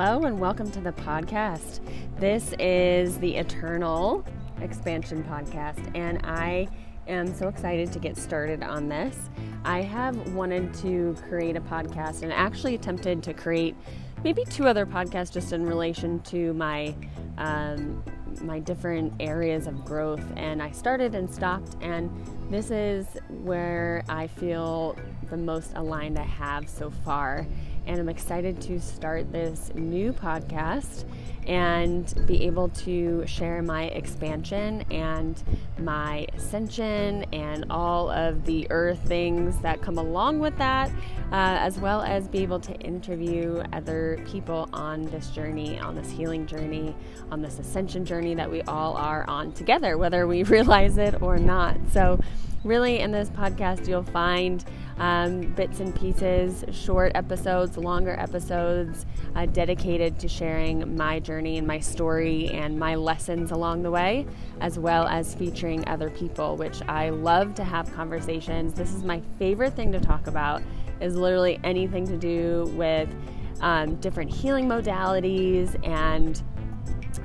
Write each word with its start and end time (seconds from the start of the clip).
Hello, 0.00 0.26
and 0.26 0.38
welcome 0.38 0.70
to 0.70 0.80
the 0.80 0.92
podcast. 0.92 1.80
This 2.20 2.54
is 2.60 3.18
the 3.18 3.34
Eternal 3.34 4.24
Expansion 4.60 5.24
Podcast, 5.24 5.90
and 5.96 6.20
I 6.22 6.68
am 7.08 7.34
so 7.34 7.48
excited 7.48 7.90
to 7.90 7.98
get 7.98 8.16
started 8.16 8.62
on 8.62 8.88
this. 8.88 9.16
I 9.64 9.82
have 9.82 10.34
wanted 10.34 10.72
to 10.74 11.16
create 11.28 11.56
a 11.56 11.60
podcast 11.60 12.22
and 12.22 12.32
actually 12.32 12.76
attempted 12.76 13.24
to 13.24 13.34
create 13.34 13.74
maybe 14.22 14.44
two 14.44 14.68
other 14.68 14.86
podcasts 14.86 15.32
just 15.32 15.52
in 15.52 15.66
relation 15.66 16.20
to 16.20 16.52
my 16.52 16.94
um, 17.36 18.00
my 18.40 18.60
different 18.60 19.12
areas 19.18 19.66
of 19.66 19.84
growth 19.84 20.22
and 20.36 20.62
I 20.62 20.70
started 20.70 21.16
and 21.16 21.28
stopped 21.28 21.76
and 21.80 22.08
this 22.50 22.70
is 22.70 23.06
where 23.28 24.04
I 24.08 24.28
feel 24.28 24.96
the 25.28 25.36
most 25.36 25.72
aligned 25.74 26.18
I 26.20 26.24
have 26.24 26.68
so 26.68 26.88
far 26.88 27.46
and 27.88 27.98
I'm 27.98 28.08
excited 28.10 28.60
to 28.62 28.78
start 28.80 29.32
this 29.32 29.72
new 29.74 30.12
podcast 30.12 31.04
and 31.46 32.26
be 32.26 32.44
able 32.44 32.68
to 32.68 33.26
share 33.26 33.62
my 33.62 33.84
expansion 33.84 34.84
and 34.90 35.42
my 35.78 36.26
ascension 36.34 37.24
and 37.32 37.64
all 37.70 38.10
of 38.10 38.44
the 38.44 38.66
earth 38.70 39.00
things 39.06 39.58
that 39.60 39.80
come 39.80 39.96
along 39.96 40.38
with 40.38 40.56
that, 40.58 40.90
uh, 41.32 41.56
as 41.60 41.78
well 41.78 42.02
as 42.02 42.28
be 42.28 42.42
able 42.42 42.60
to 42.60 42.74
interview 42.80 43.62
other 43.72 44.22
people 44.30 44.68
on 44.74 45.06
this 45.06 45.30
journey, 45.30 45.78
on 45.78 45.94
this 45.94 46.10
healing 46.10 46.46
journey, 46.46 46.94
on 47.30 47.40
this 47.40 47.58
ascension 47.58 48.04
journey 48.04 48.34
that 48.34 48.50
we 48.50 48.60
all 48.62 48.94
are 48.98 49.24
on 49.26 49.50
together, 49.52 49.96
whether 49.96 50.26
we 50.26 50.42
realize 50.44 50.98
it 50.98 51.22
or 51.22 51.38
not. 51.38 51.78
So, 51.92 52.20
really, 52.68 53.00
in 53.00 53.10
this 53.10 53.30
podcast, 53.30 53.88
you'll 53.88 54.02
find 54.02 54.62
um, 54.98 55.40
bits 55.54 55.80
and 55.80 55.94
pieces, 55.94 56.64
short 56.70 57.12
episodes, 57.14 57.78
longer 57.78 58.14
episodes 58.18 59.06
uh, 59.34 59.46
dedicated 59.46 60.18
to 60.18 60.28
sharing 60.28 60.94
my 60.94 61.18
journey 61.18 61.56
and 61.56 61.66
my 61.66 61.80
story 61.80 62.48
and 62.50 62.78
my 62.78 62.94
lessons 62.94 63.52
along 63.52 63.82
the 63.82 63.90
way, 63.90 64.26
as 64.60 64.78
well 64.78 65.06
as 65.06 65.34
featuring 65.34 65.88
other 65.88 66.10
people, 66.10 66.56
which 66.56 66.82
I 66.88 67.08
love 67.08 67.54
to 67.54 67.64
have 67.64 67.90
conversations. 67.94 68.74
This 68.74 68.92
is 68.92 69.02
my 69.02 69.22
favorite 69.38 69.74
thing 69.74 69.90
to 69.92 70.00
talk 70.00 70.26
about, 70.26 70.62
is 71.00 71.16
literally 71.16 71.58
anything 71.64 72.06
to 72.06 72.18
do 72.18 72.70
with 72.76 73.08
um, 73.62 73.96
different 73.96 74.30
healing 74.30 74.68
modalities 74.68 75.74
and 75.88 76.42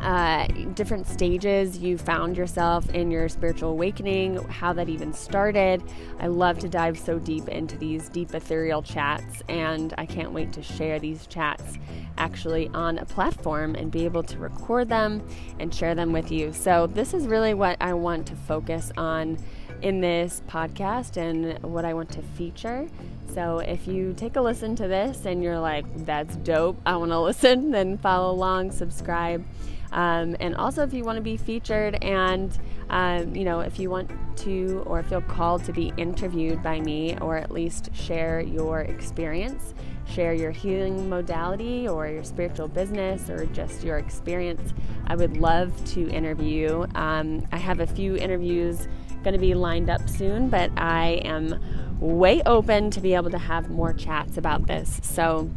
uh, 0.00 0.46
different 0.74 1.06
stages 1.06 1.78
you 1.78 1.98
found 1.98 2.36
yourself 2.36 2.88
in 2.90 3.10
your 3.10 3.28
spiritual 3.28 3.70
awakening, 3.70 4.36
how 4.48 4.72
that 4.72 4.88
even 4.88 5.12
started. 5.12 5.82
I 6.18 6.28
love 6.28 6.58
to 6.60 6.68
dive 6.68 6.98
so 6.98 7.18
deep 7.18 7.48
into 7.48 7.76
these 7.76 8.08
deep 8.08 8.34
ethereal 8.34 8.82
chats, 8.82 9.42
and 9.48 9.94
I 9.98 10.06
can't 10.06 10.32
wait 10.32 10.52
to 10.54 10.62
share 10.62 10.98
these 10.98 11.26
chats 11.26 11.78
actually 12.16 12.68
on 12.74 12.98
a 12.98 13.04
platform 13.04 13.74
and 13.74 13.90
be 13.90 14.04
able 14.04 14.22
to 14.22 14.38
record 14.38 14.88
them 14.88 15.26
and 15.58 15.74
share 15.74 15.94
them 15.94 16.12
with 16.12 16.30
you. 16.30 16.52
So, 16.52 16.86
this 16.86 17.14
is 17.14 17.26
really 17.26 17.54
what 17.54 17.76
I 17.80 17.94
want 17.94 18.26
to 18.28 18.36
focus 18.36 18.92
on 18.96 19.38
in 19.82 20.00
this 20.00 20.42
podcast 20.48 21.16
and 21.16 21.62
what 21.62 21.84
I 21.84 21.94
want 21.94 22.10
to 22.12 22.22
feature. 22.22 22.86
So, 23.34 23.58
if 23.58 23.86
you 23.86 24.12
take 24.16 24.36
a 24.36 24.40
listen 24.40 24.76
to 24.76 24.88
this 24.88 25.24
and 25.24 25.42
you're 25.42 25.60
like, 25.60 25.84
that's 26.04 26.36
dope, 26.36 26.80
I 26.84 26.96
want 26.96 27.10
to 27.12 27.20
listen, 27.20 27.70
then 27.70 27.98
follow 27.98 28.32
along, 28.32 28.72
subscribe. 28.72 29.44
Um, 29.92 30.36
and 30.40 30.54
also, 30.56 30.82
if 30.82 30.92
you 30.92 31.04
want 31.04 31.16
to 31.16 31.22
be 31.22 31.36
featured 31.36 32.02
and, 32.02 32.56
um, 32.90 33.34
you 33.34 33.44
know, 33.44 33.60
if 33.60 33.78
you 33.78 33.90
want 33.90 34.10
to 34.38 34.82
or 34.86 35.02
feel 35.02 35.20
called 35.20 35.64
to 35.64 35.72
be 35.72 35.92
interviewed 35.96 36.62
by 36.62 36.80
me 36.80 37.16
or 37.20 37.36
at 37.36 37.50
least 37.50 37.94
share 37.94 38.40
your 38.40 38.80
experience, 38.80 39.74
share 40.06 40.32
your 40.32 40.50
healing 40.50 41.08
modality 41.08 41.88
or 41.88 42.08
your 42.08 42.24
spiritual 42.24 42.68
business 42.68 43.28
or 43.28 43.46
just 43.46 43.82
your 43.84 43.98
experience, 43.98 44.72
I 45.06 45.16
would 45.16 45.36
love 45.36 45.72
to 45.92 46.08
interview. 46.08 46.86
Um, 46.94 47.46
I 47.52 47.56
have 47.58 47.80
a 47.80 47.86
few 47.86 48.16
interviews 48.16 48.88
going 49.22 49.34
to 49.34 49.40
be 49.40 49.54
lined 49.54 49.90
up 49.90 50.08
soon, 50.08 50.48
but 50.48 50.70
I 50.76 51.20
am 51.24 51.60
way 52.00 52.42
open 52.46 52.90
to 52.90 53.00
be 53.00 53.14
able 53.14 53.30
to 53.30 53.38
have 53.38 53.70
more 53.70 53.92
chats 53.92 54.38
about 54.38 54.66
this. 54.66 55.00
So, 55.02 55.50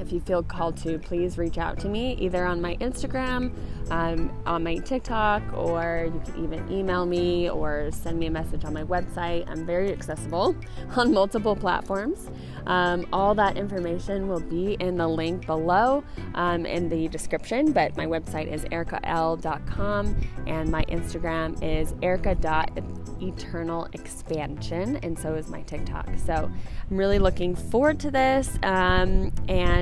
if 0.00 0.12
you 0.12 0.20
feel 0.20 0.42
called 0.42 0.76
to, 0.78 0.98
please 0.98 1.38
reach 1.38 1.58
out 1.58 1.78
to 1.80 1.88
me 1.88 2.14
either 2.14 2.44
on 2.44 2.60
my 2.60 2.76
Instagram, 2.76 3.52
um, 3.90 4.30
on 4.46 4.62
my 4.62 4.76
TikTok, 4.76 5.42
or 5.54 6.10
you 6.12 6.20
can 6.20 6.44
even 6.44 6.70
email 6.70 7.06
me 7.06 7.50
or 7.50 7.90
send 7.90 8.18
me 8.18 8.26
a 8.26 8.30
message 8.30 8.64
on 8.64 8.72
my 8.72 8.84
website. 8.84 9.48
I'm 9.48 9.66
very 9.66 9.92
accessible 9.92 10.54
on 10.96 11.12
multiple 11.12 11.56
platforms. 11.56 12.30
Um, 12.66 13.06
all 13.12 13.34
that 13.34 13.56
information 13.56 14.28
will 14.28 14.40
be 14.40 14.74
in 14.74 14.96
the 14.96 15.08
link 15.08 15.46
below 15.46 16.04
um, 16.34 16.66
in 16.66 16.88
the 16.88 17.08
description, 17.08 17.72
but 17.72 17.96
my 17.96 18.06
website 18.06 18.52
is 18.52 18.64
ericaellle.com 18.66 20.16
and 20.46 20.70
my 20.70 20.84
Instagram 20.84 21.60
is 21.62 21.94
erica.eternalexpansion, 22.02 25.02
and 25.02 25.18
so 25.18 25.34
is 25.34 25.48
my 25.48 25.62
TikTok. 25.62 26.08
So 26.24 26.50
I'm 26.90 26.96
really 26.96 27.18
looking 27.18 27.54
forward 27.54 28.00
to 28.00 28.10
this 28.10 28.58
um, 28.62 29.30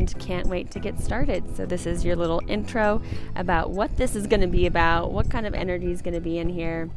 and 0.06 0.20
can't 0.20 0.46
wait 0.46 0.70
to 0.72 0.78
get 0.78 1.00
started. 1.00 1.56
So, 1.56 1.66
this 1.66 1.86
is 1.86 2.04
your 2.04 2.16
little 2.16 2.40
intro 2.48 3.02
about 3.34 3.70
what 3.70 3.96
this 3.96 4.16
is 4.16 4.26
going 4.26 4.40
to 4.40 4.46
be 4.46 4.66
about, 4.66 5.12
what 5.12 5.30
kind 5.30 5.46
of 5.46 5.54
energy 5.54 5.90
is 5.90 6.02
going 6.02 6.14
to 6.14 6.20
be 6.20 6.38
in 6.38 6.48
here. 6.48 6.88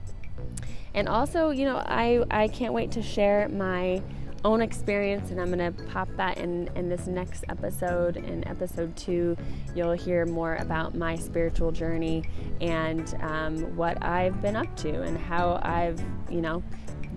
And 0.93 1.07
also, 1.07 1.51
you 1.51 1.65
know, 1.65 1.77
I, 1.77 2.23
I 2.31 2.47
can't 2.47 2.73
wait 2.73 2.91
to 2.91 3.01
share 3.01 3.47
my 3.49 4.01
own 4.45 4.61
experience, 4.61 5.31
and 5.31 5.39
I'm 5.39 5.51
going 5.51 5.73
to 5.73 5.83
pop 5.85 6.07
that 6.15 6.37
in, 6.37 6.69
in 6.75 6.87
this 6.87 7.07
next 7.07 7.43
episode. 7.49 8.17
In 8.17 8.47
episode 8.47 8.95
two, 8.95 9.37
you'll 9.75 9.91
hear 9.91 10.25
more 10.25 10.55
about 10.55 10.95
my 10.95 11.15
spiritual 11.15 11.71
journey 11.71 12.23
and 12.61 13.15
um, 13.21 13.75
what 13.75 14.01
I've 14.03 14.41
been 14.41 14.55
up 14.55 14.75
to 14.77 15.01
and 15.01 15.17
how 15.17 15.59
I've, 15.61 16.01
you 16.29 16.41
know, 16.41 16.63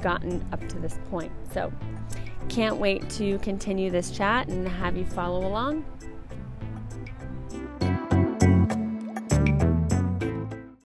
gotten 0.00 0.44
up 0.52 0.66
to 0.68 0.78
this 0.80 0.98
point. 1.10 1.32
So, 1.52 1.72
can't 2.48 2.76
wait 2.76 3.08
to 3.10 3.38
continue 3.38 3.90
this 3.90 4.10
chat 4.10 4.48
and 4.48 4.66
have 4.66 4.96
you 4.96 5.04
follow 5.04 5.46
along. 5.46 5.84